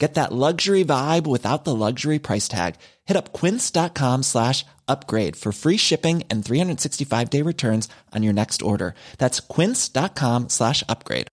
Get 0.00 0.14
that 0.14 0.32
luxury 0.32 0.82
vibe 0.82 1.26
without 1.26 1.64
the 1.64 1.74
luxury 1.74 2.18
price 2.18 2.48
tag. 2.48 2.76
Hit 3.04 3.18
up 3.18 3.34
quince.com 3.34 4.22
slash 4.22 4.64
upgrade 4.88 5.36
for 5.36 5.52
free 5.52 5.76
shipping 5.76 6.24
and 6.30 6.42
365 6.42 7.28
day 7.28 7.42
returns 7.42 7.86
on 8.14 8.22
your 8.22 8.32
next 8.32 8.62
order. 8.62 8.94
That's 9.18 9.40
quince.com 9.40 10.48
slash 10.48 10.82
upgrade. 10.88 11.28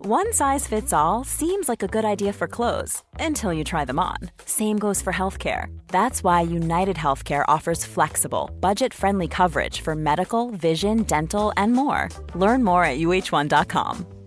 One 0.00 0.32
size 0.32 0.66
fits 0.66 0.92
all 0.92 1.24
seems 1.24 1.68
like 1.68 1.82
a 1.82 1.88
good 1.88 2.04
idea 2.04 2.32
for 2.34 2.46
clothes 2.46 3.02
until 3.18 3.52
you 3.52 3.64
try 3.64 3.84
them 3.86 3.98
on. 3.98 4.18
Same 4.44 4.78
goes 4.78 5.00
for 5.02 5.12
healthcare. 5.12 5.66
That's 5.88 6.22
why 6.22 6.42
United 6.42 6.96
Healthcare 6.96 7.44
offers 7.48 7.84
flexible, 7.84 8.50
budget 8.60 8.92
friendly 8.94 9.26
coverage 9.26 9.80
for 9.80 9.96
medical, 9.96 10.50
vision, 10.50 11.02
dental, 11.04 11.52
and 11.56 11.72
more. 11.72 12.10
Learn 12.34 12.62
more 12.62 12.84
at 12.84 12.98
uh1.com. 12.98 14.17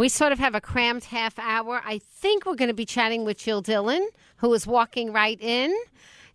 We 0.00 0.08
sort 0.08 0.32
of 0.32 0.38
have 0.38 0.54
a 0.54 0.62
crammed 0.62 1.04
half 1.04 1.38
hour. 1.38 1.82
I 1.84 1.98
think 1.98 2.46
we're 2.46 2.54
going 2.54 2.68
to 2.68 2.74
be 2.74 2.86
chatting 2.86 3.26
with 3.26 3.36
Jill 3.36 3.60
Dillon, 3.60 4.08
who 4.36 4.54
is 4.54 4.66
walking 4.66 5.12
right 5.12 5.38
in. 5.38 5.76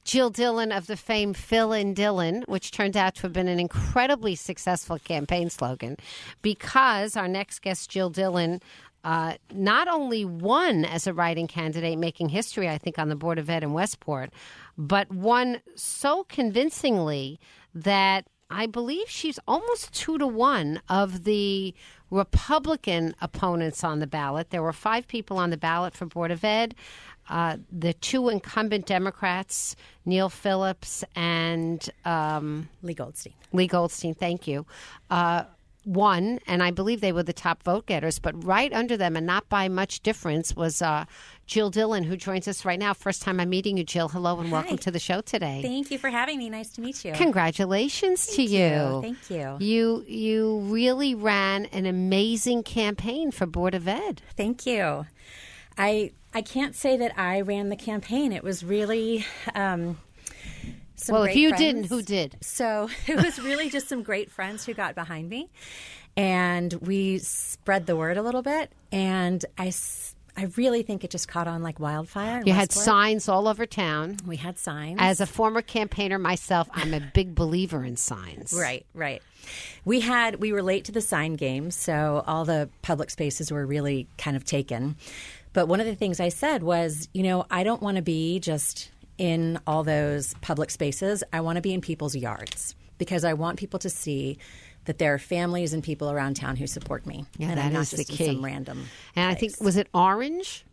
Jill 0.04 0.30
Dillon 0.30 0.72
of 0.72 0.86
the 0.86 0.96
famed 0.96 1.36
Fill 1.36 1.74
and 1.74 1.96
Dillon, 1.96 2.44
which 2.48 2.70
turned 2.70 2.96
out 2.96 3.16
to 3.16 3.22
have 3.24 3.34
been 3.34 3.48
an 3.48 3.60
incredibly 3.60 4.36
successful 4.36 5.00
campaign 5.00 5.50
slogan, 5.50 5.98
because 6.44 7.18
our 7.18 7.28
next 7.28 7.64
guest, 7.64 7.90
Jill 7.90 8.12
Dillon, 8.12 8.62
uh, 9.04 9.34
not 9.52 9.88
only 9.88 10.26
won 10.26 10.86
as 10.86 11.08
a 11.08 11.14
write-in 11.16 11.48
candidate, 11.48 11.98
making 11.98 12.30
history, 12.30 12.70
I 12.70 12.78
think, 12.78 13.00
on 13.00 13.10
the 13.10 13.16
Board 13.16 13.40
of 13.40 13.50
Ed 13.50 13.64
in 13.64 13.74
Westport, 13.74 14.30
but 14.78 15.12
won 15.12 15.60
so 15.74 16.24
convincingly 16.26 17.40
that 17.74 18.28
I 18.56 18.68
believe 18.68 19.10
she's 19.10 19.38
almost 19.50 19.94
two 19.94 20.18
to 20.18 20.26
one 20.26 20.82
of 20.88 21.26
the 21.26 21.76
Republican 22.10 23.14
opponents 23.20 23.84
on 23.84 24.00
the 24.00 24.08
ballot. 24.08 24.50
There 24.50 24.64
were 24.64 24.72
five 24.72 25.10
people 25.10 25.38
on 25.38 25.50
the 25.50 25.58
ballot 25.58 25.94
for 25.94 26.06
Board 26.06 26.32
of 26.32 26.42
Ed. 26.42 26.74
Uh, 27.28 27.58
the 27.70 27.92
two 27.92 28.30
incumbent 28.30 28.86
Democrats, 28.86 29.76
Neil 30.06 30.30
Phillips 30.30 31.04
and 31.18 31.90
um, 32.06 32.70
Lee 32.82 32.94
Goldstein. 32.94 33.34
Lee 33.52 33.68
Goldstein, 33.68 34.14
thank 34.14 34.48
you, 34.48 34.66
uh, 35.10 35.44
won, 35.86 36.40
and 36.48 36.64
I 36.64 36.72
believe 36.72 37.02
they 37.02 37.12
were 37.12 37.24
the 37.24 37.34
top 37.34 37.64
vote 37.64 37.86
getters. 37.86 38.20
But 38.20 38.44
right 38.44 38.72
under 38.74 38.98
them, 38.98 39.16
and 39.16 39.26
not 39.26 39.48
by 39.50 39.68
much 39.70 40.02
difference, 40.02 40.56
was 40.56 40.82
uh, 40.82 41.06
Jill 41.48 41.70
Dillon, 41.70 42.04
who 42.04 42.18
joins 42.18 42.48
us 42.48 42.66
right 42.66 42.80
now. 42.80 42.94
First 42.94 43.22
time 43.22 43.40
I'm 43.40 43.50
meeting 43.50 43.78
you, 43.78 43.84
Jill. 43.84 44.10
Hello 44.10 44.40
and 44.40 44.52
welcome 44.52 44.78
to 44.80 44.92
the 44.92 45.00
show 45.00 45.22
today. 45.22 45.62
Thank 45.62 45.92
you 45.92 45.98
for 45.98 46.10
having 46.10 46.38
me. 46.38 46.50
Nice 46.50 46.70
to 46.72 46.82
meet 46.82 47.04
you. 47.06 47.14
Congratulations 47.14 48.28
to 48.36 48.44
you. 48.44 48.66
you. 48.66 49.02
Thank 49.02 49.30
you. 49.30 49.58
You 49.60 50.04
you 50.08 50.60
really 50.62 51.16
ran 51.16 51.66
an 51.68 51.86
amazing 51.86 52.64
campaign 52.64 53.32
for 53.32 53.46
Board 53.46 53.76
of 53.76 53.88
Ed. 53.88 54.22
Thank 54.36 54.66
you. 54.66 55.06
I 55.78 56.12
I 56.34 56.42
can't 56.42 56.76
say 56.76 56.98
that 56.98 57.18
I 57.18 57.42
ran 57.42 57.70
the 57.70 57.76
campaign. 57.76 58.34
It 58.34 58.44
was 58.44 58.64
really 58.64 59.26
um, 59.54 59.98
well, 61.10 61.24
if 61.24 61.36
you 61.36 61.50
friends. 61.50 61.64
didn't, 61.64 61.84
who 61.86 62.02
did? 62.02 62.38
So 62.42 62.90
it 63.08 63.16
was 63.16 63.40
really 63.40 63.70
just 63.70 63.88
some 63.88 64.04
great 64.04 64.32
friends 64.32 64.66
who 64.66 64.74
got 64.74 64.96
behind 64.96 65.30
me, 65.30 65.50
and 66.16 66.74
we 66.74 67.20
spread 67.20 67.86
the 67.86 67.96
word 67.96 68.18
a 68.18 68.22
little 68.22 68.42
bit. 68.42 68.72
And 68.92 69.44
I, 69.58 69.74
I 70.38 70.46
really 70.56 70.84
think 70.84 71.04
it 71.04 71.12
just 71.12 71.28
caught 71.28 71.48
on 71.48 71.64
like 71.64 71.80
wildfire. 71.80 72.42
You 72.46 72.54
had 72.54 72.72
signs 72.72 73.30
all 73.30 73.48
over 73.48 73.66
town. 73.66 74.18
We 74.26 74.38
had 74.38 74.58
signs. 74.58 74.98
As 75.00 75.22
a 75.22 75.26
former 75.26 75.62
campaigner 75.62 76.20
myself, 76.20 76.70
I'm 76.74 76.94
a 76.94 77.00
big 77.00 77.36
believer 77.36 77.84
in 77.84 77.98
signs. 77.98 78.54
Right, 78.54 78.86
right. 78.94 79.22
We 79.84 80.00
had 80.00 80.38
we 80.38 80.52
were 80.52 80.64
late 80.64 80.86
to 80.86 80.92
the 80.92 81.02
sign 81.02 81.36
game, 81.36 81.72
so 81.72 82.24
all 82.26 82.46
the 82.46 82.70
public 82.82 83.10
spaces 83.10 83.52
were 83.52 83.66
really 83.66 84.08
kind 84.18 84.36
of 84.36 84.44
taken. 84.44 84.96
But 85.56 85.68
one 85.70 85.80
of 85.80 85.86
the 85.86 85.96
things 85.96 86.20
I 86.20 86.30
said 86.30 86.64
was, 86.64 87.08
you 87.14 87.24
know, 87.24 87.46
I 87.50 87.64
don't 87.64 87.82
want 87.82 87.96
to 87.96 88.02
be 88.02 88.42
just 88.42 88.92
in 89.18 89.60
all 89.66 89.84
those 89.84 90.34
public 90.42 90.70
spaces. 90.70 91.24
I 91.32 91.42
want 91.42 91.56
to 91.58 91.62
be 91.62 91.74
in 91.74 91.82
people's 91.82 92.16
yards 92.16 92.76
because 92.98 93.24
I 93.24 93.34
want 93.34 93.60
people 93.60 93.80
to 93.80 93.90
see 93.90 94.38
that 94.86 95.00
there 95.00 95.14
are 95.14 95.20
families 95.20 95.74
and 95.74 95.84
people 95.84 96.12
around 96.12 96.36
town 96.36 96.56
who 96.56 96.68
support 96.68 97.06
me. 97.06 97.26
Yeah, 97.38 97.50
and 97.50 97.58
that 97.58 97.66
I'm 97.66 97.74
not 97.74 97.82
is 97.82 97.92
the 97.92 97.98
just 97.98 98.10
in 98.12 98.16
key. 98.18 98.26
some 98.28 98.46
random. 98.46 98.86
And 99.16 99.30
I 99.30 99.34
think 99.34 99.60
was 99.60 99.78
it 99.78 99.88
orange, 99.94 100.64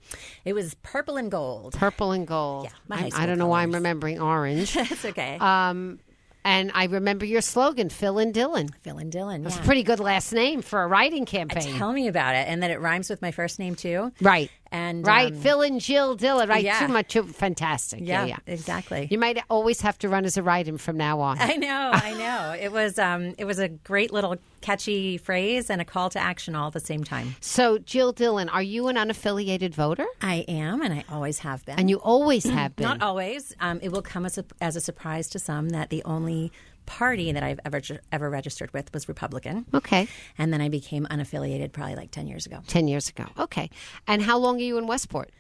it 0.45 0.53
was 0.53 0.75
purple 0.83 1.17
and 1.17 1.31
gold. 1.31 1.73
purple, 1.75 2.13
and 2.13 2.27
gold. 2.27 2.65
Yeah, 2.65 2.71
my 2.89 3.11
I- 3.15 3.23
I, 3.23 3.27
don't 3.27 3.39
know 3.39 3.47
why 3.47 3.63
I'm 3.63 3.73
remembering 3.73 4.21
orange. 4.21 4.75
That's 4.75 5.05
okay. 5.07 5.39
um, 5.41 5.99
and 6.45 6.73
I 6.75 6.87
remember 6.87 7.25
your 7.25 7.41
slogan, 7.41 7.89
Fill 7.89 8.19
and 8.19 8.35
Dillon. 8.35 8.69
Fill 8.83 8.99
and 8.99 9.13
Dillon. 9.13 9.47
It's 9.47 9.57
yeah. 9.57 9.63
a 9.63 9.65
pretty 9.65 9.85
good 9.85 10.01
last 10.01 10.33
name 10.33 10.61
for 10.61 10.83
a 10.83 10.89
write-in 10.89 11.25
campaign. 11.25 11.77
Tell 11.77 11.93
me 11.93 12.09
about 12.09 12.35
it, 12.35 12.49
and 12.49 12.63
that 12.65 12.71
it 12.73 12.81
rhymes 12.81 13.09
with 13.09 13.23
my 13.23 13.31
first 13.31 13.59
name 13.59 13.77
too. 13.77 14.13
right. 14.21 14.51
And 14.73 15.07
right, 15.07 15.33
um, 15.33 15.39
Fill 15.39 15.61
and 15.61 15.81
Jill 15.81 16.17
Dillon. 16.17 16.49
Right, 16.49 16.65
yeah. 16.65 16.85
too 16.85 16.93
much, 16.93 17.09
too 17.09 17.25
fantastic. 17.25 18.01
Yeah, 18.03 18.25
Yeah, 18.25 18.27
yeah, 18.47 18.53
exactly. 18.55 19.07
You 19.11 19.19
might 19.19 19.39
always 19.51 19.83
have 19.83 19.99
to 19.99 20.09
run 20.09 20.25
as 20.25 20.39
a 20.39 20.43
write-in 20.43 20.79
from 20.79 20.97
now 20.97 21.21
on. 21.21 21.37
I 21.39 21.57
know, 21.57 21.91
I 21.93 22.15
know. 22.19 22.57
It 22.59 22.73
was 22.73 22.99
um, 22.99 23.35
it 23.37 23.45
was 23.45 23.59
a 23.59 23.69
great 23.69 24.13
little 24.13 24.37
catchy 24.63 25.19
phrase 25.19 25.69
and 25.69 25.81
a 25.83 25.85
call 25.85 26.09
to 26.11 26.19
action 26.19 26.55
all 26.55 26.69
at 26.69 26.73
the 26.73 26.81
same 26.81 27.05
time. 27.05 27.35
so, 27.41 27.77
Jill 27.79 28.13
Dillon, 28.13 28.49
are 28.49 28.63
you 28.63 28.89
an 28.89 28.97
unaffiliated 28.97 29.75
voter? 29.75 30.07
I 30.23 30.45
am, 30.49 30.81
and 30.81 30.95
I 30.95 31.05
always 31.09 31.41
have 31.41 31.65
been. 31.67 31.79
And 31.79 31.91
you 31.91 31.99
always 31.99 32.45
have 32.45 32.75
been. 32.77 32.85
not 32.85 33.03
always. 33.03 33.55
Um, 33.61 33.79
it 33.83 33.91
will 33.91 34.03
come 34.03 34.25
as 34.25 34.39
a, 34.39 34.45
as 34.61 34.75
a 34.77 34.81
surprise 34.81 35.29
to 35.31 35.39
some 35.39 35.71
that 35.71 35.91
the 35.91 36.03
only 36.05 36.51
party 36.87 37.33
that 37.33 37.43
I've 37.43 37.61
ever 37.65 37.81
ever 38.11 38.31
registered 38.31 38.73
with 38.73 38.93
was 38.93 39.09
Republican, 39.09 39.67
okay. 39.75 40.09
and 40.39 40.53
then 40.53 40.61
I 40.61 40.69
became 40.69 41.07
unaffiliated 41.11 41.73
probably 41.73 41.97
like 41.97 42.11
ten 42.11 42.27
years 42.27 42.47
ago. 42.47 42.61
10 42.67 42.89
years 42.89 43.09
ago. 43.09 43.27
Okay. 43.39 43.71
And 44.07 44.23
how 44.23 44.39
long 44.39 44.57
are 44.57 44.65
you 44.65 44.79
in 44.79 44.87
Westport? 44.87 45.31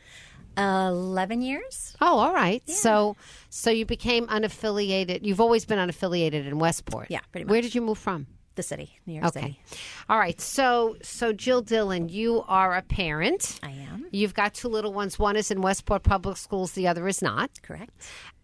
Eleven 0.57 1.41
years. 1.41 1.97
Oh, 2.01 2.19
all 2.19 2.35
right. 2.35 2.69
So 2.69 3.17
so 3.49 3.71
you 3.71 3.87
became 3.87 4.27
unaffiliated. 4.27 5.25
You've 5.25 5.41
always 5.41 5.65
been 5.65 5.79
unaffiliated 5.79 6.47
in 6.47 6.59
Westport. 6.59 7.07
Yeah, 7.11 7.21
pretty 7.31 7.47
Where 7.47 7.63
did 7.63 7.75
you 7.75 7.81
move 7.81 7.99
from? 7.99 8.27
The 8.55 8.63
city, 8.63 8.99
New 9.07 9.15
York 9.15 9.27
Okay. 9.27 9.41
City. 9.41 9.61
All 10.09 10.19
right. 10.19 10.39
So 10.41 10.97
so 11.03 11.33
Jill 11.33 11.63
Dillon, 11.63 12.09
you 12.09 12.45
are 12.49 12.75
a 12.77 12.83
parent. 12.83 13.59
I 13.63 13.71
am 13.71 14.07
You've 14.11 14.35
got 14.35 14.53
two 14.55 14.69
little 14.69 14.93
ones. 14.93 15.19
One 15.19 15.37
is 15.37 15.51
in 15.51 15.63
Westport 15.63 16.03
Public 16.03 16.37
Schools, 16.37 16.73
the 16.73 16.87
other 16.87 17.09
is 17.09 17.23
not. 17.23 17.51
correct. 17.62 17.91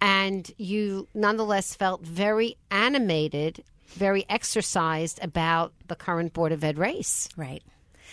And 0.01 0.51
you 0.57 1.09
nonetheless 1.15 1.75
felt 1.75 2.03
very 2.03 2.57
animated, 2.71 3.63
very 3.89 4.25
exercised 4.29 5.19
about 5.23 5.73
the 5.89 5.95
current 5.97 6.33
Board 6.33 6.53
of 6.53 6.65
Ed 6.65 6.79
race 6.79 7.29
Right. 7.37 7.63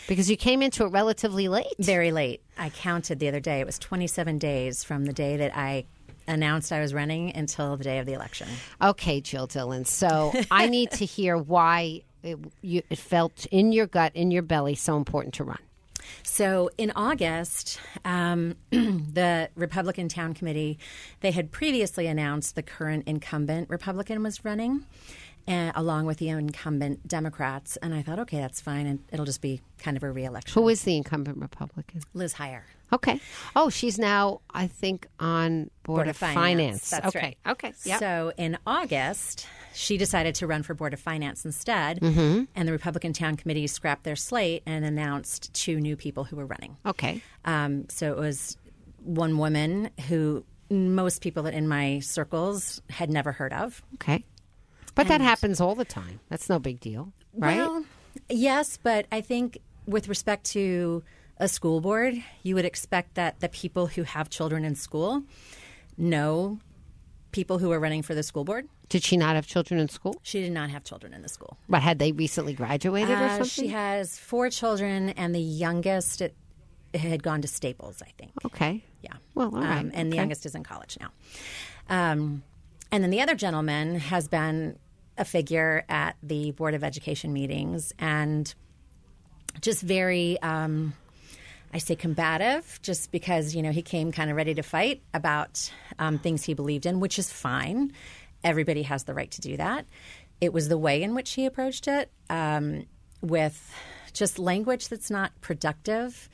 because 0.08 0.30
you 0.30 0.36
came 0.38 0.62
into 0.62 0.84
it 0.86 0.90
relatively 0.90 1.48
late. 1.48 1.74
Very 1.80 2.12
late. 2.12 2.42
I 2.58 2.69
counted 2.69 3.19
the 3.19 3.28
other 3.28 3.40
day. 3.40 3.60
It 3.62 3.66
was 3.66 3.80
27 3.80 4.38
days 4.38 4.84
from 4.84 5.06
the 5.06 5.14
day 5.14 5.38
that 5.38 5.56
I 5.56 5.86
announced 6.27 6.72
I 6.72 6.80
was 6.80 6.94
running 6.94 7.36
until 7.36 7.77
the 7.77 7.83
day 7.83 8.00
of 8.00 8.06
the 8.06 8.13
election. 8.13 8.48
Okay, 8.81 9.22
Jill 9.22 9.48
Dillon. 9.48 9.86
So 9.86 10.33
I 10.51 10.68
need 10.68 10.92
to 10.92 11.06
hear 11.06 11.38
why 11.38 12.04
it, 12.24 12.39
you, 12.62 12.81
it 12.89 12.98
felt 12.98 13.45
in 13.51 13.72
your 13.72 13.88
gut, 13.88 14.12
in 14.16 14.31
your 14.31 14.42
belly, 14.42 14.75
so 14.75 14.98
important 14.98 15.36
to 15.36 15.44
run. 15.44 15.60
So 16.24 16.69
in 16.77 16.92
August, 16.95 17.80
um, 18.04 18.56
the 18.69 19.50
Republican 19.56 20.07
Town 20.10 20.33
Committee 20.33 20.77
they 21.22 21.31
had 21.31 21.51
previously 21.51 22.07
announced 22.07 22.56
the 22.56 22.63
current 22.63 23.07
incumbent 23.07 23.69
Republican 23.69 24.21
was 24.24 24.44
running, 24.45 24.86
uh, 25.47 25.71
along 25.75 26.06
with 26.06 26.18
the 26.18 26.30
incumbent 26.30 27.07
Democrats, 27.07 27.77
and 27.77 27.94
I 27.94 28.01
thought, 28.01 28.19
okay, 28.19 28.39
that's 28.39 28.62
fine, 28.62 28.86
and 28.88 29.00
it'll 29.12 29.25
just 29.25 29.42
be 29.42 29.62
kind 29.77 29.97
of 29.97 30.03
a 30.03 30.12
reelection. 30.12 30.62
Who 30.62 30.69
is 30.69 30.83
the 30.83 30.95
incumbent 30.97 31.38
Republican? 31.38 32.01
Liz 32.13 32.33
Heyer? 32.33 32.62
Okay. 32.94 33.19
Oh, 33.56 33.69
she's 33.69 33.97
now, 33.97 34.42
I 34.51 34.68
think, 34.68 35.07
on 35.19 35.71
Board, 35.83 35.97
Board 35.97 36.07
of 36.07 36.12
of 36.12 36.18
Finance. 36.18 36.36
Finance. 36.36 36.89
That's 36.89 37.07
okay. 37.07 37.19
right. 37.19 37.38
Okay. 37.47 37.74
Yep. 37.83 38.00
So 38.00 38.33
in 38.38 38.57
August, 38.65 39.47
she 39.74 39.97
decided 39.97 40.36
to 40.36 40.47
run 40.47 40.63
for 40.63 40.74
Board 40.74 40.94
of 40.94 41.00
Finance 41.00 41.45
instead. 41.45 42.00
Mm-hmm. 42.00 42.44
And 42.56 42.68
the 42.68 42.71
Republican 42.71 43.13
Town 43.13 43.38
Committee 43.38 43.68
scrapped 43.68 44.03
their 44.03 44.15
slate 44.15 44.63
and 44.65 44.86
announced 44.86 45.53
two 45.53 45.80
new 45.80 45.95
people 45.95 46.24
who 46.24 46.36
were 46.36 46.45
running. 46.45 46.77
Okay. 46.86 47.21
Um, 47.44 47.89
so 47.89 48.12
it 48.12 48.18
was 48.18 48.57
one 49.03 49.38
woman 49.38 49.89
who 50.07 50.45
most 50.69 51.21
people 51.21 51.45
in 51.45 51.68
my 51.68 52.00
circles 52.00 52.81
had 52.89 53.09
never 53.09 53.31
heard 53.31 53.53
of. 53.53 53.81
Okay. 53.95 54.24
But 54.95 55.07
that 55.09 55.21
happens 55.21 55.59
all 55.62 55.75
the 55.75 55.86
time. 55.86 56.19
That's 56.30 56.50
no 56.50 56.57
big 56.59 56.80
deal, 56.80 57.12
right? 57.33 57.57
Well, 57.57 57.86
yes, 58.30 58.77
but 58.81 59.06
I 59.12 59.21
think 59.21 59.57
with 59.86 60.07
respect 60.07 60.45
to 60.51 61.03
a 61.38 61.47
school 61.50 61.81
board, 61.81 62.15
you 62.44 62.56
would 62.56 62.65
expect 62.65 63.15
that 63.15 63.39
the 63.42 63.50
people 63.50 63.88
who 63.88 64.03
have 64.03 64.30
children 64.30 64.63
in 64.63 64.74
school 64.75 65.24
know 65.97 66.59
people 67.31 67.57
who 67.59 67.71
are 67.71 67.80
running 67.80 68.01
for 68.01 68.15
the 68.15 68.24
school 68.24 68.45
board. 68.45 68.68
Did 68.88 69.03
she 69.03 69.18
not 69.18 69.36
have 69.36 69.45
children 69.47 69.80
in 69.80 69.89
school? 69.89 70.15
She 70.24 70.42
did 70.42 70.51
not 70.53 70.69
have 70.69 70.83
children 70.83 71.13
in 71.13 71.21
the 71.21 71.27
school. 71.30 71.57
But 71.68 71.81
had 71.81 72.00
they 72.00 72.12
recently 72.13 72.53
graduated 72.53 73.09
or 73.19 73.24
Uh, 73.25 73.30
something? 73.30 73.65
she 73.65 73.68
has 73.69 74.18
four 74.18 74.50
children, 74.50 75.09
and 75.09 75.33
the 75.36 75.39
youngest 75.42 76.21
it, 76.21 76.36
had 76.94 77.21
gone 77.24 77.42
to 77.42 77.47
Staples, 77.47 78.01
I 78.01 78.12
think. 78.18 78.31
okay. 78.45 78.83
Yeah. 79.01 79.13
Well, 79.33 79.47
all 79.53 79.62
right. 79.62 79.80
Um, 79.80 79.92
and 79.94 80.12
the 80.12 80.15
Okay. 80.15 80.21
youngest 80.21 80.45
is 80.45 80.56
in 80.56 80.63
college 80.63 80.97
now. 81.01 81.09
Um, 81.89 82.44
and 82.92 83.03
then 83.03 83.12
the 83.12 83.19
other 83.21 83.36
gentleman 83.36 84.00
has 84.00 84.27
been 84.27 84.77
a 85.18 85.26
figure 85.26 85.84
at 85.90 86.16
the 86.22 86.52
Board 86.52 86.74
of 86.74 86.84
Education 86.84 87.34
meetings 87.34 87.94
and 88.00 88.54
just 89.62 89.82
very, 89.82 90.42
um, 90.42 90.94
I 91.74 91.78
say 91.78 91.96
combative, 91.96 92.80
just 92.82 93.12
because, 93.12 93.56
you 93.56 93.62
know, 93.62 93.72
he 93.72 93.82
came 93.82 94.12
kind 94.12 94.30
of 94.30 94.36
ready 94.36 94.54
to 94.56 94.64
fight 94.64 95.02
about 95.14 95.72
um, 96.00 96.20
things 96.20 96.44
he 96.44 96.54
believed 96.54 96.86
in, 96.86 97.00
which 97.00 97.20
is 97.20 97.32
fine. 97.32 97.94
Everybody 98.44 98.84
has 98.84 99.04
the 99.06 99.14
right 99.14 99.32
to 99.32 99.42
do 99.42 99.58
that. 99.58 99.86
It 100.42 100.54
was 100.54 100.68
the 100.68 100.78
way 100.78 101.02
in 101.02 101.16
which 101.16 101.34
he 101.34 101.46
approached 101.46 101.88
it 101.88 102.12
um, 102.30 102.86
with 103.22 103.74
just 104.14 104.40
language 104.40 104.90
that's 104.90 105.10
not 105.10 105.32
productive 105.42 106.30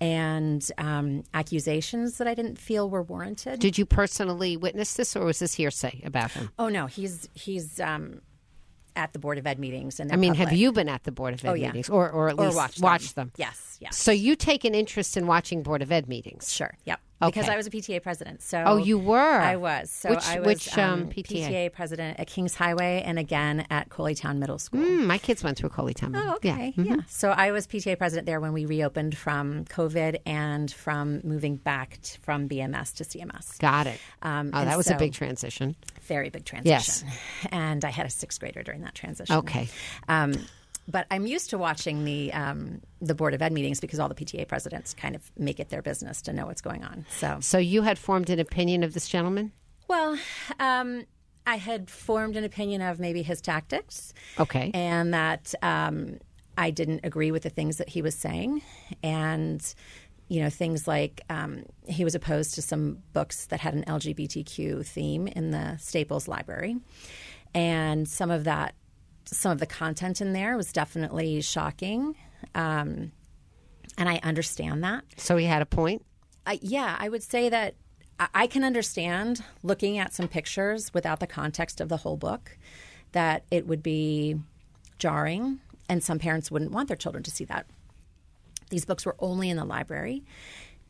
and 0.00 0.68
um, 0.78 1.22
accusations 1.32 2.18
that 2.18 2.26
I 2.28 2.34
didn't 2.34 2.58
feel 2.58 2.90
were 2.90 3.02
warranted. 3.02 3.60
Did 3.60 3.78
you 3.78 3.86
personally 3.86 4.56
witness 4.56 4.94
this, 4.94 5.14
or 5.16 5.24
was 5.24 5.38
this 5.38 5.54
hearsay 5.54 6.02
about 6.04 6.32
him? 6.32 6.50
oh 6.58 6.68
no, 6.68 6.86
he's 6.86 7.28
he's 7.34 7.80
um, 7.80 8.20
at 8.96 9.12
the 9.12 9.18
board 9.18 9.38
of 9.38 9.46
ed 9.46 9.58
meetings, 9.58 9.98
and 10.00 10.12
I 10.12 10.16
mean, 10.16 10.34
have 10.34 10.52
you 10.52 10.72
been 10.72 10.88
at 10.88 11.02
the 11.04 11.12
Board 11.12 11.34
of 11.34 11.44
Ed 11.44 11.48
Oh, 11.50 11.54
yeah. 11.54 11.66
meetings, 11.68 11.88
or 11.88 12.10
or 12.10 12.28
at 12.28 12.38
or 12.38 12.44
least 12.46 12.56
watched 12.56 12.80
watched 12.80 13.14
them. 13.16 13.28
them? 13.28 13.32
Yes, 13.38 13.78
yes, 13.80 13.96
So 13.96 14.12
you 14.12 14.36
take 14.36 14.64
an 14.64 14.74
interest 14.74 15.16
in 15.16 15.26
watching 15.26 15.62
Board 15.62 15.82
of 15.82 15.90
Ed 15.90 16.08
meetings? 16.08 16.52
sure, 16.52 16.74
yep. 16.84 17.00
Okay. 17.24 17.40
Because 17.40 17.48
I 17.48 17.56
was 17.56 17.66
a 17.66 17.70
PTA 17.70 18.02
president, 18.02 18.42
so 18.42 18.62
Oh, 18.66 18.76
you 18.76 18.98
were? 18.98 19.18
I 19.18 19.56
was. 19.56 19.90
So 19.90 20.10
Which- 20.10 20.26
I 20.26 20.38
was 20.40 20.46
which, 20.46 20.78
um, 20.78 21.02
um, 21.04 21.08
PTA? 21.10 21.72
president 21.72 22.18
at 22.20 22.26
Kings 22.26 22.54
Highway, 22.54 23.02
and 23.04 23.18
again 23.18 23.66
at 23.70 23.88
Coleytown 23.88 24.38
Middle 24.38 24.58
School. 24.58 24.80
Mm, 24.80 25.06
my 25.06 25.18
kids 25.18 25.42
went 25.44 25.56
through 25.58 25.70
Coleytown. 25.70 26.12
Oh, 26.14 26.34
okay. 26.36 26.72
Yeah. 26.76 26.96
So 27.08 27.30
I 27.30 27.50
was 27.52 27.66
PTA 27.66 27.96
president 27.96 28.26
there 28.26 28.40
when 28.40 28.52
we 28.52 28.66
reopened 28.66 29.16
from 29.16 29.64
COVID 29.66 30.18
and 30.26 30.70
from 30.70 31.20
moving 31.24 31.56
back 31.56 31.98
t- 32.02 32.18
from 32.22 32.48
BMS 32.48 32.92
to 32.94 33.04
CMS. 33.04 33.58
Got 33.58 33.86
it. 33.86 33.98
Um, 34.22 34.50
oh, 34.52 34.64
that 34.64 34.76
was 34.76 34.90
a 34.90 34.96
big 34.96 35.12
transition. 35.12 35.76
Very 36.02 36.30
big 36.30 36.44
transition. 36.44 36.70
Yes. 36.70 37.04
And 37.50 37.84
I 37.84 37.90
had 37.90 38.06
a 38.06 38.10
sixth 38.10 38.40
grader 38.40 38.62
during 38.62 38.82
that 38.82 38.94
transition. 38.94 39.36
Okay. 39.36 39.68
Um, 40.08 40.34
but 40.88 41.06
I'm 41.10 41.26
used 41.26 41.50
to 41.50 41.58
watching 41.58 42.04
the 42.04 42.32
um, 42.32 42.80
the 43.00 43.14
board 43.14 43.34
of 43.34 43.42
ed 43.42 43.52
meetings 43.52 43.80
because 43.80 43.98
all 44.00 44.08
the 44.08 44.14
PTA 44.14 44.46
presidents 44.48 44.94
kind 44.94 45.14
of 45.14 45.30
make 45.38 45.58
it 45.60 45.68
their 45.70 45.82
business 45.82 46.20
to 46.22 46.32
know 46.32 46.46
what's 46.46 46.60
going 46.60 46.84
on. 46.84 47.06
So, 47.18 47.38
So 47.40 47.58
you 47.58 47.82
had 47.82 47.98
formed 47.98 48.30
an 48.30 48.38
opinion 48.38 48.82
of 48.82 48.94
this 48.94 49.08
gentleman? 49.08 49.52
well, 49.88 50.18
um, 50.60 51.04
I 51.46 51.56
had 51.56 51.90
formed 51.90 52.36
an 52.36 52.44
opinion 52.44 52.80
of 52.80 52.98
maybe 52.98 53.22
his 53.22 53.40
tactics. 53.42 54.14
Okay. 54.40 54.70
and 54.72 55.12
that 55.12 55.54
um, 55.62 56.18
I 56.56 56.70
didn't 56.70 57.00
agree 57.04 57.30
with 57.32 57.42
the 57.42 57.50
things 57.50 57.76
that 57.78 57.88
he 57.90 58.00
was 58.00 58.14
saying, 58.14 58.62
and 59.02 59.74
you 60.28 60.40
know 60.42 60.48
things 60.48 60.88
like 60.88 61.20
um, 61.28 61.64
he 61.86 62.02
was 62.04 62.14
opposed 62.14 62.54
to 62.54 62.62
some 62.62 62.98
books 63.12 63.46
that 63.46 63.60
had 63.60 63.74
an 63.74 63.84
LGBTQ 63.84 64.86
theme 64.86 65.26
in 65.28 65.50
the 65.50 65.76
Staples 65.78 66.28
Library, 66.28 66.76
and 67.54 68.08
some 68.08 68.30
of 68.30 68.44
that, 68.44 68.74
some 69.26 69.52
of 69.52 69.58
the 69.58 69.66
content 69.66 70.20
in 70.20 70.32
there 70.32 70.56
was 70.56 70.72
definitely 70.72 71.40
shocking, 71.40 72.16
um, 72.54 73.12
and 73.96 74.08
I 74.08 74.20
understand 74.22 74.84
that. 74.84 75.04
So 75.16 75.36
he 75.36 75.46
had 75.46 75.62
a 75.62 75.66
point. 75.66 76.04
I, 76.46 76.58
yeah, 76.62 76.96
I 76.98 77.08
would 77.08 77.22
say 77.22 77.48
that 77.48 77.74
I, 78.18 78.28
I 78.34 78.46
can 78.46 78.64
understand 78.64 79.42
looking 79.62 79.98
at 79.98 80.12
some 80.12 80.28
pictures 80.28 80.92
without 80.92 81.20
the 81.20 81.26
context 81.26 81.80
of 81.80 81.88
the 81.88 81.98
whole 81.98 82.16
book 82.16 82.58
that 83.12 83.44
it 83.50 83.66
would 83.66 83.82
be 83.82 84.36
jarring, 84.98 85.60
and 85.88 86.02
some 86.02 86.18
parents 86.18 86.50
wouldn't 86.50 86.72
want 86.72 86.88
their 86.88 86.96
children 86.96 87.22
to 87.24 87.30
see 87.30 87.44
that. 87.44 87.66
These 88.70 88.84
books 88.84 89.06
were 89.06 89.16
only 89.18 89.50
in 89.50 89.56
the 89.56 89.64
library, 89.64 90.24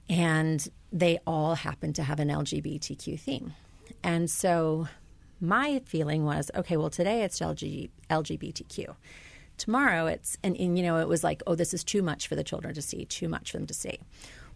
and 0.09 0.67
they 0.93 1.19
all 1.27 1.55
happened 1.55 1.97
to 1.97 2.03
have 2.03 2.21
an 2.21 2.29
LGBTQ 2.29 3.19
theme. 3.19 3.55
And 4.03 4.31
so 4.31 4.89
my 5.45 5.83
feeling 5.85 6.25
was 6.25 6.51
okay, 6.55 6.77
well, 6.77 6.91
today 6.91 7.23
it's 7.23 7.39
LG, 7.41 7.91
LGBTQ. 8.11 8.95
Tomorrow 9.57 10.07
it's, 10.07 10.37
and, 10.43 10.57
and, 10.57 10.77
you 10.77 10.83
know, 10.83 10.99
it 10.99 11.09
was 11.09 11.23
like, 11.23 11.43
oh, 11.47 11.55
this 11.55 11.73
is 11.73 11.85
too 11.85 12.03
much 12.03 12.27
for 12.27 12.35
the 12.35 12.43
children 12.43 12.75
to 12.75 12.83
see, 12.83 13.05
too 13.05 13.29
much 13.29 13.53
for 13.53 13.59
them 13.59 13.67
to 13.67 13.75
see. 13.75 14.01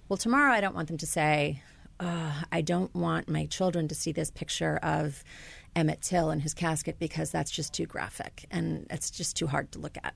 Well, 0.09 0.17
tomorrow 0.17 0.53
I 0.53 0.61
don't 0.61 0.75
want 0.75 0.89
them 0.89 0.99
to 0.99 1.07
say, 1.07 1.63
uh, 2.01 2.43
I 2.51 2.61
don't 2.61 2.95
want 2.95 3.29
my 3.29 3.47
children 3.47 3.89
to 3.89 3.95
see 3.95 4.13
this 4.13 4.31
picture 4.31 4.77
of 4.79 5.23
Emmett 5.77 6.01
Till 6.01 6.31
in 6.31 6.41
his 6.41 6.55
casket 6.55 6.99
because 6.99 7.31
that's 7.31 7.51
just 7.51 7.73
too 7.73 7.87
graphic 7.87 8.47
and 8.51 8.87
it's 8.91 9.11
just 9.11 9.37
too 9.37 9.47
hard 9.47 9.71
to 9.73 9.79
look 9.79 9.97
at. 10.03 10.15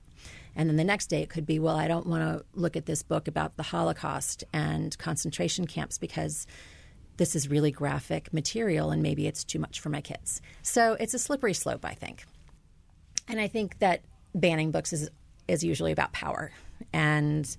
And 0.55 0.69
then 0.69 0.77
the 0.77 0.83
next 0.83 1.07
day 1.07 1.21
it 1.21 1.29
could 1.29 1.45
be, 1.45 1.59
well, 1.59 1.75
I 1.75 1.87
don't 1.87 2.07
want 2.07 2.23
to 2.23 2.45
look 2.53 2.75
at 2.75 2.85
this 2.85 3.03
book 3.03 3.27
about 3.27 3.57
the 3.57 3.63
Holocaust 3.63 4.43
and 4.53 4.97
concentration 4.97 5.67
camps 5.67 5.97
because 5.97 6.47
this 7.17 7.35
is 7.35 7.49
really 7.49 7.71
graphic 7.71 8.33
material 8.33 8.91
and 8.91 9.01
maybe 9.01 9.27
it's 9.27 9.43
too 9.43 9.59
much 9.59 9.79
for 9.79 9.89
my 9.89 10.01
kids. 10.01 10.41
So 10.61 10.93
it's 10.99 11.13
a 11.13 11.19
slippery 11.19 11.53
slope, 11.53 11.85
I 11.85 11.93
think. 11.93 12.25
And 13.27 13.39
I 13.39 13.47
think 13.47 13.79
that 13.79 14.01
banning 14.35 14.71
books 14.71 14.93
is 14.93 15.09
is 15.47 15.63
usually 15.63 15.91
about 15.91 16.13
power, 16.13 16.51
and 16.93 17.57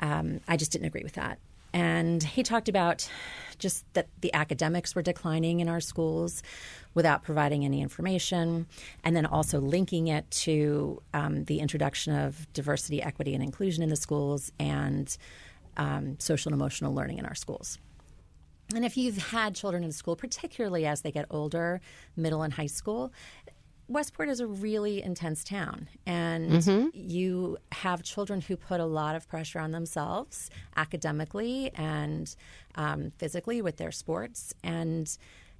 um, 0.00 0.40
I 0.46 0.56
just 0.58 0.72
didn't 0.72 0.86
agree 0.86 1.02
with 1.02 1.14
that. 1.14 1.38
And 1.72 2.22
he 2.22 2.42
talked 2.42 2.68
about 2.68 3.10
just 3.58 3.84
that 3.94 4.08
the 4.20 4.32
academics 4.34 4.94
were 4.94 5.02
declining 5.02 5.60
in 5.60 5.68
our 5.68 5.80
schools 5.80 6.42
without 6.92 7.22
providing 7.22 7.64
any 7.64 7.80
information, 7.80 8.66
and 9.02 9.16
then 9.16 9.26
also 9.26 9.60
linking 9.60 10.08
it 10.08 10.30
to 10.30 11.02
um, 11.14 11.44
the 11.44 11.60
introduction 11.60 12.14
of 12.14 12.50
diversity, 12.52 13.02
equity, 13.02 13.34
and 13.34 13.42
inclusion 13.42 13.82
in 13.82 13.88
the 13.88 13.96
schools 13.96 14.52
and 14.60 15.16
um, 15.76 16.16
social 16.20 16.52
and 16.52 16.60
emotional 16.60 16.94
learning 16.94 17.18
in 17.18 17.26
our 17.26 17.34
schools. 17.34 17.78
And 18.74 18.84
if 18.84 18.96
you've 18.96 19.18
had 19.18 19.54
children 19.54 19.84
in 19.84 19.92
school, 19.92 20.16
particularly 20.16 20.86
as 20.86 21.02
they 21.02 21.12
get 21.12 21.26
older, 21.30 21.80
middle 22.16 22.42
and 22.42 22.52
high 22.52 22.66
school, 22.66 23.12
Westport 23.86 24.30
is 24.30 24.40
a 24.40 24.46
really 24.46 25.02
intense 25.02 25.44
town, 25.44 25.88
and 26.06 26.50
you 26.94 27.58
have 27.72 28.02
children 28.02 28.40
who 28.40 28.56
put 28.56 28.80
a 28.80 28.84
lot 28.86 29.14
of 29.14 29.28
pressure 29.28 29.58
on 29.58 29.72
themselves 29.72 30.50
academically 30.76 31.70
and 31.74 32.34
um, 32.76 33.12
physically 33.18 33.60
with 33.60 33.76
their 33.76 33.92
sports, 33.92 34.54
and 34.62 35.18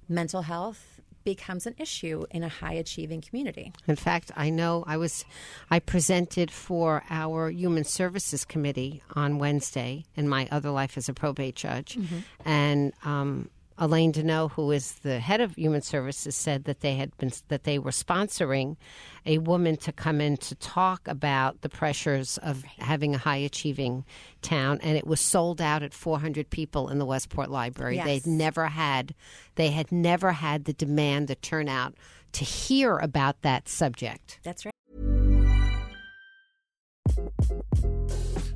mental 0.09 0.41
health 0.41 0.99
becomes 1.25 1.65
an 1.65 1.75
issue 1.77 2.25
in 2.31 2.43
a 2.43 2.47
high 2.49 2.73
achieving 2.73 3.19
community. 3.19 3.73
In 3.87 3.97
fact, 3.97 4.31
I 4.37 4.49
know 4.49 4.85
I 4.87 4.95
was 4.95 5.25
I 5.69 5.79
presented 5.79 6.51
for 6.51 7.03
our 7.09 7.49
Human 7.49 7.83
Services 7.83 8.45
Committee 8.45 9.01
on 9.15 9.39
Wednesday 9.39 10.05
in 10.15 10.29
my 10.29 10.47
other 10.51 10.69
life 10.69 10.97
as 10.97 11.09
a 11.09 11.13
probate 11.13 11.55
judge, 11.55 11.97
and 12.45 12.93
um, 13.03 13.49
Elaine 13.77 14.13
Daignault, 14.13 14.51
who 14.51 14.71
is 14.71 14.93
the 14.99 15.19
head 15.19 15.41
of 15.41 15.55
Human 15.55 15.81
Services, 15.81 16.35
said 16.35 16.63
that 16.63 16.79
they 16.79 16.95
had 16.95 17.15
been 17.17 17.31
that 17.49 17.63
they 17.63 17.77
were 17.77 17.91
sponsoring 17.91 18.77
a 19.25 19.39
woman 19.39 19.75
to 19.77 19.91
come 19.91 20.21
in 20.21 20.37
to 20.37 20.55
talk 20.55 21.07
about 21.07 21.61
the 21.61 21.69
pressures 21.69 22.37
of 22.37 22.63
having 22.79 23.15
a 23.15 23.17
high 23.17 23.37
achieving 23.37 24.05
town, 24.41 24.79
and 24.81 24.97
it 24.97 25.05
was 25.05 25.19
sold 25.19 25.61
out 25.61 25.83
at 25.83 25.93
400 25.93 26.49
people 26.49 26.89
in 26.89 26.99
the 26.99 27.05
Westport 27.05 27.49
Library. 27.49 27.97
Yes. 27.97 28.05
They'd 28.05 28.27
never 28.27 28.67
had 28.67 29.13
they 29.55 29.71
had 29.71 29.91
never 29.91 30.31
had 30.31 30.65
the 30.65 30.73
demand, 30.73 31.27
the 31.27 31.35
turnout 31.35 31.95
to 32.33 32.45
hear 32.45 32.97
about 32.97 33.41
that 33.41 33.67
subject. 33.67 34.39
That's 34.43 34.65
right. 34.65 34.71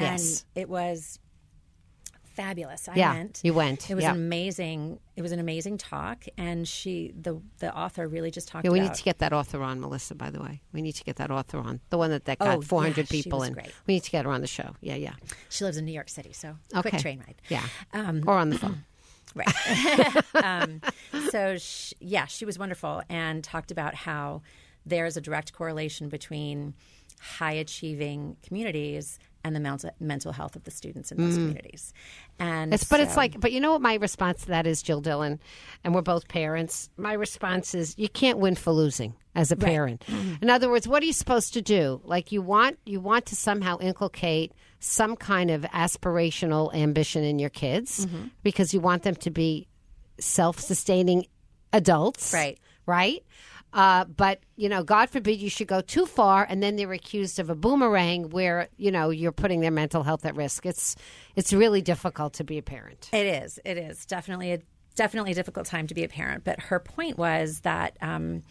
Yes. 0.00 0.44
And 0.54 0.62
it 0.62 0.68
was 0.68 1.18
fabulous. 2.34 2.88
I 2.88 2.94
Yeah, 2.94 3.12
went. 3.14 3.40
you 3.42 3.52
went. 3.52 3.90
It 3.90 3.94
was 3.94 4.04
Yeah. 4.04 4.10
an 4.12 4.16
amazing. 4.16 5.00
It 5.16 5.22
was 5.22 5.32
an 5.32 5.38
amazing 5.40 5.78
talk, 5.78 6.24
and 6.38 6.66
she, 6.66 7.12
the 7.20 7.40
the 7.58 7.76
author, 7.76 8.06
really 8.08 8.30
just 8.30 8.48
talked. 8.48 8.64
Yeah, 8.64 8.70
we 8.70 8.78
about, 8.78 8.90
need 8.90 8.96
to 8.96 9.02
get 9.02 9.18
that 9.18 9.32
author 9.32 9.62
on, 9.62 9.80
Melissa. 9.80 10.14
By 10.14 10.30
the 10.30 10.40
way, 10.40 10.62
we 10.72 10.80
need 10.80 10.92
to 10.92 11.04
get 11.04 11.16
that 11.16 11.30
author 11.30 11.58
on. 11.58 11.80
The 11.90 11.98
one 11.98 12.10
that 12.10 12.24
that 12.26 12.38
got 12.38 12.58
Oh, 12.58 12.60
400 12.62 12.98
yeah, 12.98 13.04
people 13.22 13.42
in. 13.42 13.52
great. 13.52 13.72
We 13.86 13.94
need 13.94 14.04
to 14.04 14.10
get 14.10 14.24
her 14.24 14.30
on 14.30 14.40
the 14.40 14.46
show. 14.46 14.74
Yeah, 14.80 14.94
yeah. 14.94 15.14
She 15.50 15.64
lives 15.64 15.76
in 15.76 15.84
New 15.84 15.92
York 15.92 16.08
City, 16.08 16.32
so 16.32 16.56
Okay. 16.74 16.90
quick 16.90 17.02
train 17.02 17.18
ride. 17.26 17.42
Yeah, 17.48 17.66
Um, 17.92 18.22
or 18.26 18.38
on 18.38 18.50
the 18.50 18.58
phone. 18.58 18.84
Right. 19.32 20.34
um, 20.42 20.80
so, 21.30 21.56
sh 21.56 21.92
yeah, 22.00 22.26
she 22.26 22.44
was 22.44 22.58
wonderful 22.58 23.02
and 23.08 23.44
talked 23.44 23.70
about 23.70 23.94
how 23.94 24.42
there's 24.84 25.16
a 25.16 25.20
direct 25.20 25.52
correlation 25.52 26.08
between 26.08 26.74
high 27.20 27.52
achieving 27.52 28.38
communities 28.42 29.20
and 29.42 29.56
the 29.56 29.60
mental, 29.60 29.90
mental 30.00 30.32
health 30.32 30.54
of 30.56 30.64
the 30.64 30.70
students 30.70 31.10
in 31.10 31.18
those 31.18 31.36
communities. 31.36 31.92
And 32.38 32.72
Mm. 32.72 32.74
It's, 32.74 32.84
but 32.84 33.00
it's 33.00 33.16
like, 33.16 33.40
but 33.40 33.52
you 33.52 33.60
know 33.60 33.72
what 33.72 33.80
my 33.80 33.94
response 33.94 34.42
to 34.42 34.48
that 34.48 34.66
is, 34.66 34.82
Jill 34.82 35.00
Dillon, 35.00 35.40
and 35.84 35.94
we're 35.94 36.02
both 36.02 36.28
parents. 36.28 36.90
My 36.96 37.12
response 37.14 37.74
is, 37.74 37.98
you 37.98 38.08
can't 38.08 38.38
win 38.38 38.54
for 38.54 38.70
losing 38.72 39.14
as 39.34 39.50
a 39.52 39.56
parent. 39.56 40.04
In 40.42 40.50
other 40.50 40.68
words, 40.70 40.86
what 40.88 41.02
are 41.02 41.06
you 41.06 41.12
supposed 41.12 41.54
to 41.54 41.62
do? 41.62 42.00
Like 42.04 42.32
you 42.32 42.42
want, 42.42 42.78
you 42.84 43.00
want 43.00 43.26
to 43.26 43.36
somehow 43.36 43.78
inculcate 43.78 44.52
some 44.80 45.16
kind 45.16 45.50
of 45.50 45.62
aspirational 45.62 46.74
ambition 46.74 47.22
in 47.24 47.38
your 47.38 47.50
kids 47.50 48.06
because 48.42 48.74
you 48.74 48.80
want 48.80 49.02
them 49.04 49.14
to 49.16 49.30
be 49.30 49.68
self-sustaining 50.18 51.26
adults, 51.72 52.32
Right. 52.34 52.58
Right. 52.86 53.24
Uh, 53.72 54.04
but 54.04 54.40
you 54.56 54.68
know, 54.68 54.82
God 54.82 55.10
forbid 55.10 55.38
you 55.38 55.50
should 55.50 55.68
go 55.68 55.80
too 55.80 56.06
far, 56.06 56.46
and 56.48 56.62
then 56.62 56.76
they're 56.76 56.92
accused 56.92 57.38
of 57.38 57.50
a 57.50 57.54
boomerang 57.54 58.30
where 58.30 58.68
you 58.76 58.90
know 58.90 59.10
you're 59.10 59.32
putting 59.32 59.60
their 59.60 59.70
mental 59.70 60.02
health 60.02 60.24
at 60.26 60.34
risk. 60.34 60.66
It's 60.66 60.96
it's 61.36 61.52
really 61.52 61.82
difficult 61.82 62.34
to 62.34 62.44
be 62.44 62.58
a 62.58 62.62
parent. 62.62 63.08
It 63.12 63.26
is. 63.26 63.60
It 63.64 63.78
is 63.78 64.06
definitely 64.06 64.52
a 64.52 64.58
definitely 64.96 65.32
a 65.32 65.34
difficult 65.34 65.66
time 65.66 65.86
to 65.86 65.94
be 65.94 66.04
a 66.04 66.08
parent. 66.08 66.44
But 66.44 66.60
her 66.60 66.80
point 66.80 67.16
was 67.16 67.60
that 67.60 67.96
um, 68.00 68.42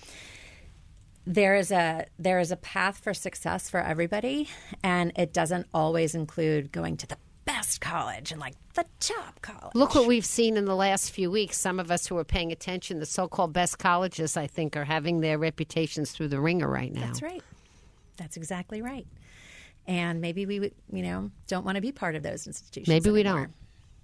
there 1.25 1.55
is 1.55 1.71
a 1.71 2.05
there 2.17 2.39
is 2.39 2.51
a 2.51 2.57
path 2.57 2.99
for 2.99 3.13
success 3.13 3.69
for 3.69 3.79
everybody, 3.79 4.49
and 4.83 5.11
it 5.15 5.33
doesn't 5.33 5.67
always 5.73 6.15
include 6.15 6.71
going 6.71 6.97
to 6.97 7.07
the 7.07 7.17
best 7.45 7.81
college 7.81 8.31
and 8.31 8.39
like 8.39 8.55
the 8.75 8.85
top 8.99 9.41
college. 9.41 9.73
Look 9.73 9.95
what 9.95 10.07
we've 10.07 10.25
seen 10.25 10.57
in 10.57 10.65
the 10.65 10.75
last 10.75 11.11
few 11.11 11.31
weeks. 11.31 11.57
Some 11.57 11.79
of 11.79 11.89
us 11.91 12.05
who 12.07 12.17
are 12.17 12.23
paying 12.23 12.51
attention, 12.51 12.99
the 12.99 13.05
so-called 13.05 13.53
best 13.53 13.79
colleges, 13.79 14.37
I 14.37 14.47
think, 14.47 14.77
are 14.77 14.85
having 14.85 15.21
their 15.21 15.37
reputations 15.37 16.11
through 16.11 16.27
the 16.27 16.39
ringer 16.39 16.67
right 16.67 16.93
now. 16.93 17.01
That's 17.01 17.21
right. 17.21 17.43
That's 18.17 18.37
exactly 18.37 18.81
right. 18.81 19.07
And 19.87 20.21
maybe 20.21 20.45
we, 20.45 20.71
you 20.91 21.03
know, 21.03 21.31
don't 21.47 21.65
want 21.65 21.75
to 21.75 21.81
be 21.81 21.91
part 21.91 22.15
of 22.15 22.21
those 22.21 22.45
institutions. 22.45 22.87
Maybe 22.87 23.09
we 23.09 23.23
don't. 23.23 23.51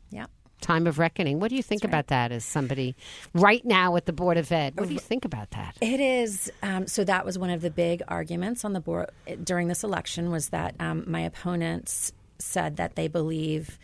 Yeah. 0.09 0.25
Time 0.61 0.87
of 0.87 0.97
reckoning. 0.97 1.39
What 1.39 1.49
do 1.49 1.55
you 1.55 1.61
think 1.61 1.83
about 1.83 2.07
that 2.07 2.31
as 2.31 2.43
somebody 2.43 2.95
right 3.33 3.63
now 3.63 3.95
at 3.97 4.05
the 4.05 4.13
Board 4.13 4.37
of 4.37 4.51
Ed? 4.51 4.79
What 4.79 4.87
do 4.87 4.93
you 4.93 4.99
think 4.99 5.25
about 5.25 5.51
that? 5.51 5.77
It 5.81 5.99
is. 5.99 6.51
Um, 6.63 6.87
so 6.87 7.03
that 7.03 7.25
was 7.25 7.37
one 7.37 7.49
of 7.51 7.61
the 7.61 7.69
big 7.69 8.01
arguments 8.07 8.65
on 8.65 8.73
the 8.73 8.79
board 8.79 9.11
during 9.43 9.67
this 9.67 9.83
election 9.83 10.31
was 10.31 10.49
that 10.49 10.73
um, 10.79 11.03
my 11.05 11.19
opponents 11.19 12.13
said 12.39 12.77
that 12.77 12.95
they 12.95 13.07
believe 13.07 13.77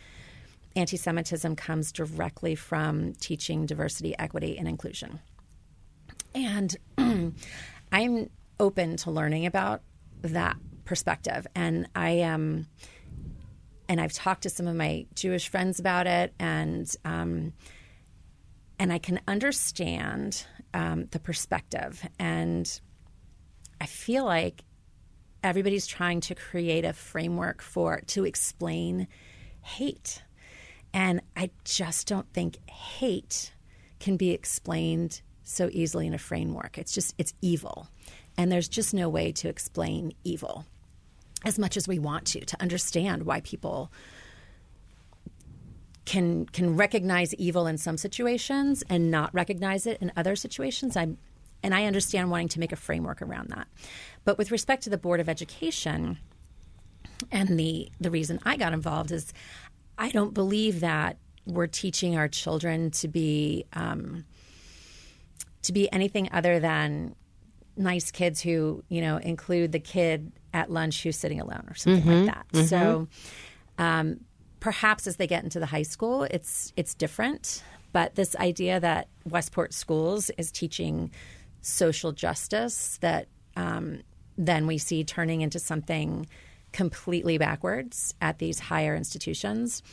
anti-Semitism 0.75 1.55
comes 1.55 1.91
directly 1.91 2.55
from 2.55 3.13
teaching 3.13 3.65
diversity, 3.65 4.17
equity, 4.17 4.57
and 4.57 4.67
inclusion. 4.67 5.19
And 6.33 6.75
I'm 7.91 8.29
open 8.59 8.97
to 8.97 9.11
learning 9.11 9.45
about 9.45 9.81
that 10.21 10.57
perspective, 10.85 11.47
and 11.55 11.87
I 11.95 12.09
am. 12.09 12.67
and 13.89 13.99
I've 13.99 14.13
talked 14.13 14.43
to 14.43 14.49
some 14.49 14.67
of 14.67 14.75
my 14.75 15.05
Jewish 15.15 15.49
friends 15.49 15.79
about 15.79 16.07
it, 16.07 16.33
and 16.39 16.89
um, 17.03 17.53
and 18.79 18.93
I 18.93 18.97
can 18.97 19.19
understand 19.27 20.45
um, 20.73 21.07
the 21.11 21.19
perspective, 21.19 22.07
and 22.17 22.79
I 23.81 23.85
feel 23.87 24.25
like 24.25 24.63
everybody's 25.43 25.87
trying 25.87 26.21
to 26.21 26.35
create 26.35 26.85
a 26.85 26.93
framework 26.93 27.61
for 27.61 28.01
to 28.07 28.25
explain 28.25 29.07
hate, 29.61 30.21
and 30.93 31.21
I 31.35 31.51
just 31.63 32.07
don't 32.07 32.31
think 32.33 32.57
hate 32.69 33.53
can 33.99 34.17
be 34.17 34.31
explained 34.31 35.21
so 35.43 35.69
easily 35.71 36.07
in 36.07 36.13
a 36.13 36.19
framework. 36.19 36.77
It's 36.77 36.93
just 36.93 37.13
it's 37.17 37.33
evil, 37.41 37.87
and 38.37 38.51
there's 38.51 38.69
just 38.69 38.93
no 38.93 39.09
way 39.09 39.31
to 39.33 39.49
explain 39.49 40.13
evil 40.23 40.65
as 41.43 41.57
much 41.57 41.77
as 41.77 41.87
we 41.87 41.99
want 41.99 42.25
to 42.27 42.45
to 42.45 42.61
understand 42.61 43.23
why 43.23 43.41
people 43.41 43.91
can 46.05 46.45
can 46.47 46.75
recognize 46.75 47.33
evil 47.35 47.67
in 47.67 47.77
some 47.77 47.97
situations 47.97 48.83
and 48.89 49.11
not 49.11 49.33
recognize 49.33 49.85
it 49.85 50.01
in 50.01 50.11
other 50.15 50.35
situations. 50.35 50.97
I'm 50.97 51.17
and 51.63 51.73
I 51.75 51.85
understand 51.85 52.31
wanting 52.31 52.49
to 52.49 52.59
make 52.59 52.71
a 52.71 52.75
framework 52.75 53.21
around 53.21 53.49
that. 53.49 53.67
But 54.23 54.37
with 54.37 54.51
respect 54.51 54.83
to 54.83 54.89
the 54.89 54.97
Board 54.97 55.19
of 55.19 55.29
Education 55.29 56.17
and 57.31 57.59
the 57.59 57.91
the 57.99 58.11
reason 58.11 58.39
I 58.43 58.57
got 58.57 58.73
involved 58.73 59.11
is 59.11 59.33
I 59.97 60.09
don't 60.09 60.33
believe 60.33 60.79
that 60.79 61.17
we're 61.45 61.67
teaching 61.67 62.17
our 62.17 62.27
children 62.27 62.91
to 62.91 63.07
be 63.07 63.65
um, 63.73 64.25
to 65.63 65.73
be 65.73 65.91
anything 65.91 66.29
other 66.31 66.59
than 66.59 67.15
nice 67.77 68.11
kids 68.11 68.41
who 68.41 68.83
you 68.89 69.01
know 69.01 69.17
include 69.17 69.71
the 69.71 69.79
kid 69.79 70.31
at 70.53 70.69
lunch 70.69 71.03
who's 71.03 71.17
sitting 71.17 71.39
alone 71.39 71.65
or 71.69 71.75
something 71.75 72.25
like 72.25 72.35
that. 72.51 72.65
So 72.67 73.07
um, 73.77 74.19
perhaps 74.59 75.07
as 75.07 75.15
they 75.17 75.27
get 75.27 75.43
into 75.43 75.59
the 75.59 75.65
high 75.65 75.83
school, 75.83 76.23
it's 76.23 76.73
it's 76.75 76.93
different. 76.93 77.63
But 77.93 78.15
this 78.15 78.35
idea 78.37 78.79
that 78.79 79.07
Westport 79.29 79.73
Schools 79.73 80.29
is 80.37 80.49
teaching 80.51 81.11
social 81.61 82.11
justice 82.11 82.97
that 83.01 83.27
um, 83.55 84.01
then 84.37 84.67
we 84.67 84.77
see 84.77 85.03
turning 85.03 85.41
into 85.41 85.59
something 85.59 86.27
completely 86.71 87.37
backwards 87.37 88.13
at 88.21 88.39
these 88.39 88.59
higher 88.59 88.95
institutions. 88.95 89.83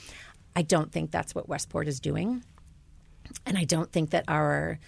I 0.54 0.62
don't 0.62 0.92
think 0.92 1.10
that's 1.10 1.34
what 1.34 1.48
Westport 1.48 1.88
is 1.88 2.00
doing. 2.00 2.42
And 3.44 3.58
I 3.58 3.64
don't 3.64 3.92
think 3.92 4.10
that 4.10 4.24
our 4.28 4.78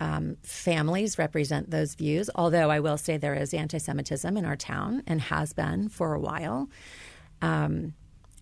um, 0.00 0.36
families 0.42 1.18
represent 1.18 1.70
those 1.70 1.94
views, 1.94 2.28
although 2.34 2.70
I 2.70 2.80
will 2.80 2.98
say 2.98 3.16
there 3.16 3.34
is 3.34 3.54
anti 3.54 3.78
Semitism 3.78 4.36
in 4.36 4.44
our 4.44 4.56
town 4.56 5.02
and 5.06 5.20
has 5.22 5.52
been 5.52 5.88
for 5.88 6.14
a 6.14 6.20
while. 6.20 6.68
Um, 7.40 7.94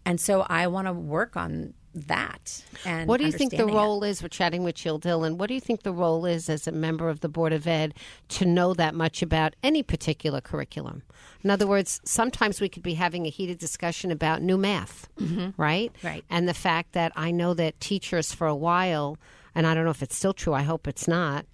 and 0.05 0.21
so 0.21 0.43
I 0.49 0.67
want 0.67 0.89
to 0.89 0.93
work 0.93 1.37
on 1.37 1.75
that. 1.95 2.65
And 2.85 3.09
What 3.09 3.19
do 3.19 3.27
you 3.27 3.33
think 3.33 3.57
the 3.57 3.67
role 3.67 4.05
is? 4.05 4.23
We're 4.23 4.29
chatting 4.29 4.65
with 4.65 4.75
Jill 4.75 4.99
Dillon. 4.99 5.39
What 5.39 5.49
do 5.49 5.55
you 5.55 5.61
think 5.61 5.83
the 5.83 5.93
role 5.93 6.27
is 6.27 6.49
as 6.49 6.67
a 6.67 6.73
member 6.73 7.09
of 7.09 7.21
the 7.21 7.29
Board 7.29 7.53
of 7.53 7.67
Ed 7.67 7.95
to 8.31 8.45
know 8.45 8.75
that 8.75 8.95
much 8.95 9.23
about 9.23 9.55
any 9.63 9.83
particular 9.83 10.41
curriculum? 10.41 11.03
In 11.43 11.51
other 11.51 11.67
words, 11.67 12.01
sometimes 12.05 12.61
we 12.61 12.69
could 12.69 12.83
be 12.83 12.95
having 12.95 13.27
a 13.27 13.31
heated 13.31 13.59
discussion 13.59 14.11
about 14.11 14.43
new 14.43 14.57
math, 14.57 15.09
mm-hmm. 15.19 15.61
right? 15.61 15.93
Right. 16.03 16.25
And 16.31 16.49
the 16.49 16.55
fact 16.55 16.93
that 16.93 17.13
I 17.15 17.31
know 17.31 17.55
that 17.55 17.81
teachers 17.81 18.33
for 18.33 18.47
a 18.47 18.57
while, 18.57 19.19
and 19.55 19.67
I 19.67 19.75
don't 19.75 19.85
know 19.85 19.91
if 19.91 20.03
it's 20.03 20.17
still 20.17 20.33
true, 20.33 20.55
I 20.55 20.63
hope 20.63 20.89
it's 20.89 21.07
not, 21.07 21.47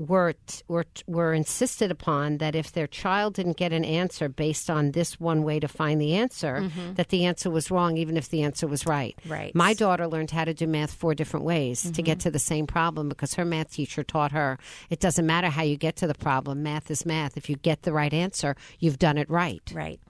were, 0.00 0.32
t- 0.46 0.62
were 0.66 0.84
t- 0.84 1.02
were 1.06 1.34
insisted 1.34 1.90
upon 1.90 2.38
that 2.38 2.54
if 2.54 2.72
their 2.72 2.86
child 2.86 3.34
didn't 3.34 3.58
get 3.58 3.72
an 3.72 3.84
answer 3.84 4.30
based 4.30 4.70
on 4.70 4.92
this 4.92 5.20
one 5.20 5.42
way 5.42 5.60
to 5.60 5.68
find 5.68 6.00
the 6.00 6.14
answer, 6.14 6.62
mm-hmm. 6.62 6.94
that 6.94 7.10
the 7.10 7.26
answer 7.26 7.50
was 7.50 7.70
wrong, 7.70 7.98
even 7.98 8.16
if 8.16 8.30
the 8.30 8.42
answer 8.42 8.66
was 8.66 8.86
right. 8.86 9.16
Right. 9.26 9.54
My 9.54 9.74
daughter 9.74 10.08
learned 10.08 10.30
how 10.30 10.44
to 10.46 10.54
do 10.54 10.66
math 10.66 10.94
four 10.94 11.14
different 11.14 11.44
ways 11.44 11.82
to 11.82 12.02
get 12.02 12.18
mm-hmm. 12.18 12.22
to 12.22 12.30
the 12.30 12.38
same 12.38 12.66
problem 12.66 13.10
because 13.10 13.34
her 13.34 13.44
math 13.44 13.72
teacher 13.72 14.02
taught 14.02 14.32
her 14.32 14.58
it 14.88 15.00
doesn't 15.00 15.26
matter 15.26 15.48
how 15.48 15.62
you 15.62 15.76
get 15.76 15.96
to 15.96 16.06
the 16.06 16.14
problem. 16.14 16.62
Math 16.62 16.90
is 16.90 17.04
math. 17.04 17.36
If 17.36 17.50
you 17.50 17.56
get 17.56 17.82
the 17.82 17.92
right 17.92 18.12
answer, 18.12 18.56
you've 18.78 18.98
done 18.98 19.18
it 19.18 19.28
right. 19.28 19.62
Right. 19.72 20.00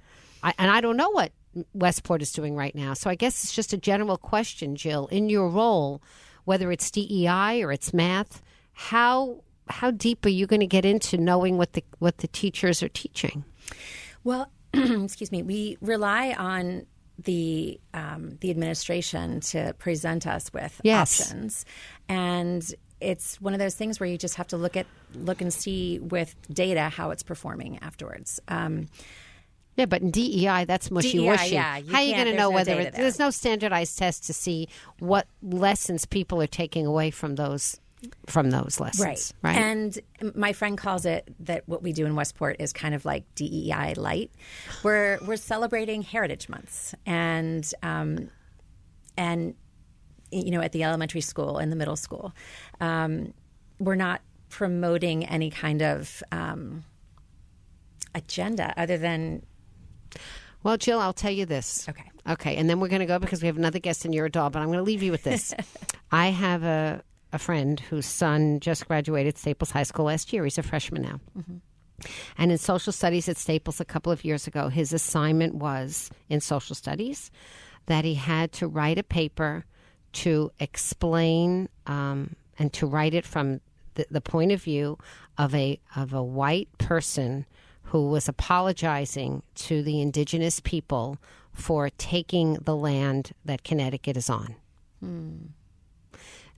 I, 0.43 0.55
and 0.57 0.71
I 0.71 0.81
don't 0.81 0.97
know 0.97 1.11
what 1.11 1.33
Westport 1.75 2.23
is 2.23 2.33
doing 2.33 2.55
right 2.55 2.75
now. 2.75 2.95
So 2.95 3.11
I 3.11 3.17
guess 3.17 3.43
it's 3.43 3.53
just 3.53 3.73
a 3.73 3.77
general 3.77 4.17
question, 4.17 4.77
Jill. 4.77 5.09
In 5.09 5.29
your 5.29 5.49
role, 5.49 6.01
whether 6.45 6.71
it's 6.71 6.91
DEI 6.91 7.63
or 7.63 7.73
it's 7.73 7.93
math, 7.93 8.43
how 8.73 9.43
how 9.71 9.91
deep 9.91 10.25
are 10.27 10.31
you 10.31 10.47
going 10.47 10.61
to 10.61 10.67
get 10.67 10.85
into 10.85 11.17
knowing 11.17 11.57
what 11.57 11.73
the 11.75 11.85
what 11.99 12.19
the 12.19 12.29
teachers 12.29 12.83
are 12.83 12.89
teaching? 12.89 13.45
Well, 14.25 14.51
excuse 14.75 15.33
me. 15.33 15.43
We 15.43 15.79
rely 15.81 16.33
on 16.33 16.87
the 17.23 17.79
um, 17.95 18.39
the 18.41 18.51
administration 18.51 19.41
to 19.41 19.75
present 19.79 20.27
us 20.27 20.53
with 20.53 20.81
Yes. 20.85 21.21
options, 21.21 21.65
and 22.09 22.75
it's 23.01 23.41
one 23.41 23.53
of 23.55 23.59
those 23.59 23.75
things 23.75 23.99
where 24.01 24.09
you 24.09 24.19
just 24.19 24.37
have 24.37 24.49
to 24.49 24.57
look 24.57 24.77
at 24.77 24.87
look 25.15 25.41
and 25.41 25.53
see 25.53 25.99
with 25.99 26.35
data 26.53 26.89
how 26.89 27.11
it's 27.11 27.23
performing 27.23 27.79
afterwards. 27.83 28.41
Um, 28.49 28.89
Yeah, 29.77 29.87
but 29.87 30.03
in 30.03 30.11
DEI, 30.11 30.65
that's 30.67 30.91
mushy 30.91 31.13
DEI, 31.19 31.27
washy. 31.27 31.55
yeah, 31.55 31.77
you 31.79 31.93
How 31.93 31.99
are 31.99 32.05
you 32.05 32.15
going 32.15 32.27
to 32.27 32.33
know 32.33 32.51
no 32.51 32.51
whether 32.51 32.73
it, 32.79 32.93
there. 32.93 33.03
there's 33.03 33.19
no 33.19 33.31
standardized 33.31 33.97
test 33.99 34.25
to 34.27 34.33
see 34.35 34.69
what 34.99 35.27
lessons 35.43 36.05
people 36.05 36.41
are 36.43 36.47
taking 36.47 36.85
away 36.87 37.11
from 37.11 37.37
those 37.37 37.81
from 38.27 38.51
those 38.51 38.81
lessons, 38.81 39.33
right? 39.43 39.55
Right. 39.55 39.57
And 39.57 39.99
my 40.35 40.53
friend 40.53 40.79
calls 40.79 41.05
it 41.05 41.33
that 41.41 41.69
what 41.69 41.83
we 41.83 41.93
do 41.93 42.07
in 42.07 42.15
Westport 42.15 42.57
is 42.59 42.73
kind 42.73 42.95
of 42.95 43.05
like 43.05 43.25
DEI 43.35 43.95
light. 43.97 44.31
We're 44.83 45.19
we're 45.27 45.37
celebrating 45.37 46.03
Heritage 46.03 46.49
Months 46.49 46.95
and 47.07 47.71
um, 47.83 48.31
and 49.17 49.55
you 50.31 50.51
know 50.51 50.61
at 50.61 50.73
the 50.73 50.85
elementary 50.85 51.21
school 51.21 51.59
and 51.59 51.71
the 51.71 51.77
middle 51.77 51.97
school, 51.97 52.33
um, 52.81 53.35
we're 53.79 53.97
not 53.97 54.21
promoting 54.49 55.25
any 55.27 55.51
kind 55.51 55.83
of 55.83 56.23
um, 56.33 56.85
agenda 58.15 58.75
other 58.77 58.99
than 58.99 59.43
Well, 60.63 60.77
Jill, 60.77 60.99
I'll 61.01 61.13
tell 61.13 61.31
you 61.31 61.47
this. 61.47 61.89
Okay. 61.89 62.05
Okay, 62.29 62.57
and 62.57 62.69
then 62.69 62.81
we're 62.81 62.89
going 62.89 63.01
to 63.01 63.07
go 63.07 63.19
because 63.19 63.41
we 63.43 63.47
have 63.47 63.57
another 63.57 63.79
guest 63.79 64.05
in 64.05 64.13
your 64.13 64.27
adult, 64.27 64.53
but 64.53 64.61
I'm 64.61 64.67
going 64.67 64.79
to 64.79 64.85
leave 64.85 65.03
you 65.03 65.11
with 65.11 65.23
this. 65.25 65.55
I 66.13 66.27
have 66.29 66.63
a, 66.65 67.03
a 67.33 67.39
friend 67.39 67.81
whose 67.81 68.07
son 68.07 68.61
just 68.61 68.87
graduated 68.87 69.39
Staples 69.39 69.71
High 69.71 69.85
School 69.85 70.07
last 70.07 70.33
year. 70.33 70.45
He's 70.45 70.59
a 70.59 70.63
freshman 70.63 71.03
now. 71.03 71.21
And 72.39 72.51
in 72.51 72.59
social 72.59 72.93
studies 72.93 73.29
at 73.29 73.37
Staples 73.37 73.81
a 73.81 73.85
couple 73.85 74.11
of 74.11 74.25
years 74.25 74.47
ago, 74.47 74.69
his 74.69 74.93
assignment 74.93 75.55
was 75.55 76.11
in 76.29 76.41
social 76.41 76.75
studies 76.75 77.31
that 77.87 78.05
he 78.05 78.15
had 78.15 78.53
to 78.53 78.67
write 78.67 78.99
a 78.99 79.03
paper 79.03 79.65
to 80.13 80.51
explain 80.59 81.69
um, 81.87 82.37
and 82.59 82.73
to 82.73 82.87
write 82.87 83.15
it 83.15 83.25
from 83.27 83.61
the, 83.95 84.07
the 84.11 84.21
point 84.21 84.53
of 84.53 84.63
view 84.63 84.99
of 85.39 85.55
a 85.55 85.79
of 85.97 86.13
a 86.13 86.23
white 86.23 86.69
person 86.79 87.47
who 87.85 88.09
was 88.09 88.29
apologizing 88.29 89.43
to 89.55 89.83
the 89.83 90.01
indigenous 90.01 90.61
people 90.61 91.19
for 91.53 91.91
taking 91.91 92.55
the 92.55 92.77
land 92.77 93.33
that 93.45 93.65
Connecticut 93.65 94.17
is 94.17 94.31
on. 94.31 94.55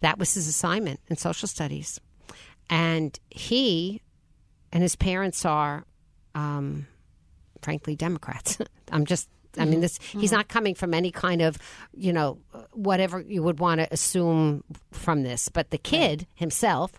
That 0.02 0.18
was 0.18 0.35
his 0.35 0.47
assignment 0.47 1.00
in 1.09 1.16
social 1.16 1.49
studies. 1.49 2.00
And 2.68 3.18
he 3.30 4.02
and 4.73 4.82
his 4.82 4.97
parents 4.97 5.44
are, 5.44 5.85
um, 6.35 6.87
frankly, 7.61 7.97
Democrats. 7.97 8.59
I'm 8.92 9.06
just, 9.06 9.28
I 9.59 9.64
mean, 9.64 9.80
this, 9.80 9.99
he's 10.02 10.32
not 10.32 10.49
coming 10.49 10.75
from 10.75 10.94
any 10.94 11.11
kind 11.11 11.42
of, 11.42 11.59
you 11.94 12.12
know, 12.12 12.38
whatever 12.73 13.21
you 13.21 13.42
would 13.42 13.61
want 13.61 13.80
to 13.80 13.92
assume 13.92 14.64
from 14.90 15.23
this. 15.23 15.49
But 15.49 15.71
the 15.71 15.78
kid 15.78 16.26
himself, 16.35 16.92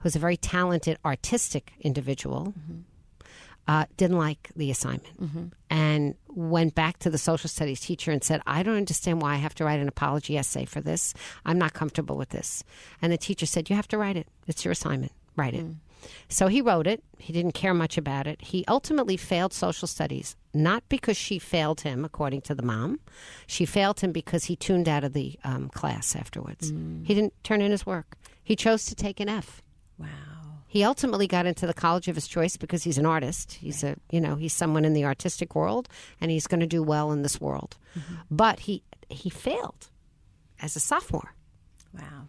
who's 0.00 0.16
a 0.16 0.18
very 0.18 0.36
talented, 0.36 0.98
artistic 1.04 1.72
individual, 1.80 2.54
uh, 3.68 3.84
didn't 3.96 4.18
like 4.18 4.50
the 4.56 4.70
assignment 4.70 5.18
and 5.70 6.14
went 6.28 6.74
back 6.74 6.98
to 7.00 7.10
the 7.10 7.18
social 7.18 7.48
studies 7.48 7.80
teacher 7.80 8.10
and 8.12 8.22
said, 8.22 8.40
I 8.46 8.62
don't 8.62 8.76
understand 8.76 9.20
why 9.22 9.32
I 9.34 9.36
have 9.36 9.54
to 9.56 9.64
write 9.64 9.80
an 9.80 9.88
apology 9.88 10.36
essay 10.38 10.64
for 10.64 10.80
this. 10.80 11.14
I'm 11.44 11.58
not 11.58 11.72
comfortable 11.74 12.16
with 12.16 12.28
this. 12.30 12.62
And 13.02 13.12
the 13.12 13.18
teacher 13.18 13.46
said, 13.46 13.68
You 13.68 13.76
have 13.76 13.88
to 13.88 13.98
write 13.98 14.16
it. 14.16 14.28
It's 14.46 14.64
your 14.64 14.72
assignment. 14.72 15.12
Write 15.34 15.54
it. 15.54 15.64
So 16.28 16.46
he 16.46 16.60
wrote 16.60 16.86
it. 16.86 17.02
He 17.18 17.32
didn't 17.32 17.52
care 17.52 17.74
much 17.74 17.98
about 17.98 18.26
it. 18.28 18.40
He 18.40 18.64
ultimately 18.68 19.16
failed 19.16 19.52
social 19.52 19.88
studies, 19.88 20.36
not 20.54 20.84
because 20.88 21.16
she 21.16 21.38
failed 21.40 21.80
him, 21.80 22.04
according 22.04 22.42
to 22.42 22.54
the 22.54 22.62
mom. 22.62 23.00
She 23.48 23.66
failed 23.66 23.98
him 24.00 24.12
because 24.12 24.44
he 24.44 24.54
tuned 24.54 24.88
out 24.88 25.02
of 25.02 25.12
the 25.14 25.36
um, 25.42 25.68
class 25.70 26.14
afterwards. 26.14 26.70
He 26.70 27.14
didn't 27.14 27.32
turn 27.42 27.60
in 27.60 27.72
his 27.72 27.84
work. 27.84 28.16
He 28.44 28.54
chose 28.54 28.86
to 28.86 28.94
take 28.94 29.18
an 29.18 29.28
F. 29.28 29.62
wow. 29.98 30.06
He 30.76 30.84
ultimately 30.84 31.26
got 31.26 31.46
into 31.46 31.66
the 31.66 31.72
college 31.72 32.06
of 32.06 32.14
his 32.16 32.28
choice 32.28 32.58
because 32.58 32.84
he's 32.84 32.98
an 32.98 33.06
artist. 33.06 33.54
He's 33.54 33.82
a, 33.82 33.96
you 34.10 34.20
know, 34.20 34.34
he's 34.36 34.52
someone 34.52 34.84
in 34.84 34.92
the 34.92 35.06
artistic 35.06 35.54
world, 35.54 35.88
and 36.20 36.30
he's 36.30 36.46
going 36.46 36.60
to 36.60 36.66
do 36.66 36.82
well 36.82 37.12
in 37.12 37.22
this 37.22 37.40
world. 37.40 37.78
But 38.30 38.60
he 38.60 38.82
he 39.08 39.30
failed 39.30 39.88
as 40.60 40.76
a 40.76 40.80
sophomore, 40.80 41.34
Wow. 41.94 42.28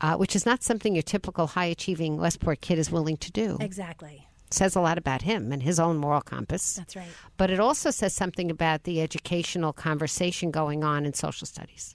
uh, 0.00 0.16
which 0.16 0.34
is 0.34 0.46
not 0.46 0.62
something 0.62 0.94
your 0.94 1.02
typical 1.02 1.46
high 1.48 1.66
achieving 1.66 2.16
Westport 2.16 2.62
kid 2.62 2.78
is 2.78 2.90
willing 2.90 3.18
to 3.18 3.30
do. 3.30 3.58
Exactly. 3.60 4.26
says 4.50 4.74
a 4.76 4.80
lot 4.80 4.96
about 4.96 5.20
him 5.22 5.52
and 5.52 5.62
his 5.62 5.78
own 5.78 5.96
moral 5.98 6.22
compass. 6.22 6.74
That's 6.74 6.96
right. 6.96 7.08
But 7.36 7.50
it 7.50 7.60
also 7.60 7.90
says 7.90 8.14
something 8.14 8.50
about 8.50 8.84
the 8.84 9.02
educational 9.02 9.72
conversation 9.74 10.50
going 10.50 10.82
on 10.82 11.04
in 11.04 11.12
social 11.12 11.46
studies. 11.46 11.94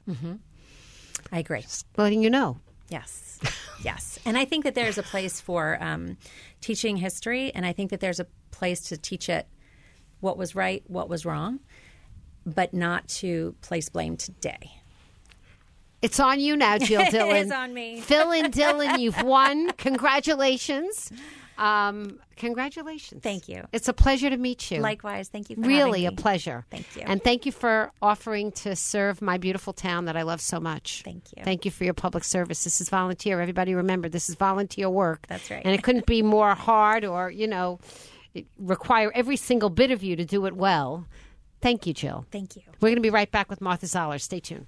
I 1.31 1.39
agree. 1.39 1.65
Letting 1.97 2.21
you 2.21 2.29
know. 2.29 2.57
Yes. 2.89 3.39
yes. 3.83 4.19
And 4.25 4.37
I 4.37 4.45
think 4.45 4.63
that 4.63 4.75
there's 4.75 4.97
a 4.97 5.03
place 5.03 5.41
for 5.41 5.77
um, 5.81 6.17
teaching 6.61 6.97
history, 6.97 7.51
and 7.53 7.65
I 7.65 7.73
think 7.73 7.89
that 7.91 7.99
there's 7.99 8.19
a 8.19 8.27
place 8.51 8.81
to 8.89 8.97
teach 8.97 9.29
it 9.29 9.47
what 10.19 10.37
was 10.37 10.55
right, 10.55 10.83
what 10.87 11.09
was 11.09 11.25
wrong, 11.25 11.59
but 12.45 12.73
not 12.73 13.07
to 13.07 13.55
place 13.61 13.89
blame 13.89 14.17
today. 14.17 14.71
It's 16.01 16.19
on 16.19 16.39
you 16.39 16.55
now, 16.55 16.77
Jill 16.77 17.01
It 17.07 17.11
Dillon. 17.11 17.35
is 17.37 17.51
on 17.51 17.73
me. 17.73 17.99
Fill 18.01 18.31
and 18.31 18.53
Dillon, 18.53 18.99
you've 18.99 19.21
won. 19.23 19.71
Congratulations. 19.73 21.11
Um, 21.57 22.19
congratulations. 22.35 23.23
Thank 23.23 23.49
you. 23.49 23.63
It's 23.71 23.87
a 23.87 23.93
pleasure 23.93 24.29
to 24.29 24.37
meet 24.37 24.69
you. 24.71 24.79
Likewise, 24.79 25.29
thank 25.29 25.49
you 25.49 25.55
for 25.55 25.63
really 25.63 26.05
a 26.05 26.11
pleasure. 26.11 26.65
Thank 26.69 26.95
you. 26.95 27.03
And 27.05 27.23
thank 27.23 27.45
you 27.45 27.51
for 27.51 27.91
offering 28.01 28.51
to 28.53 28.75
serve 28.75 29.21
my 29.21 29.37
beautiful 29.37 29.73
town 29.73 30.05
that 30.05 30.15
I 30.15 30.21
love 30.21 30.41
so 30.41 30.59
much. 30.59 31.01
Thank 31.03 31.23
you. 31.35 31.43
Thank 31.43 31.65
you 31.65 31.71
for 31.71 31.83
your 31.83 31.93
public 31.93 32.23
service. 32.23 32.63
This 32.63 32.79
is 32.79 32.89
volunteer. 32.89 33.41
Everybody 33.41 33.73
remember 33.75 34.09
this 34.09 34.29
is 34.29 34.35
volunteer 34.35 34.89
work. 34.89 35.25
That's 35.27 35.49
right. 35.49 35.61
And 35.65 35.73
it 35.73 35.83
couldn't 35.83 36.05
be 36.05 36.21
more 36.21 36.53
hard 36.53 37.03
or, 37.05 37.31
you 37.31 37.47
know, 37.47 37.79
require 38.59 39.11
every 39.15 39.35
single 39.35 39.69
bit 39.69 39.91
of 39.91 40.03
you 40.03 40.15
to 40.15 40.25
do 40.25 40.45
it 40.45 40.55
well. 40.55 41.07
Thank 41.61 41.87
you, 41.87 41.93
Jill. 41.93 42.25
Thank 42.31 42.55
you. 42.55 42.61
We're 42.79 42.89
going 42.89 42.97
to 42.97 43.01
be 43.01 43.09
right 43.09 43.31
back 43.31 43.49
with 43.49 43.61
Martha 43.61 43.87
Zoller. 43.87 44.19
Stay 44.19 44.39
tuned. 44.39 44.67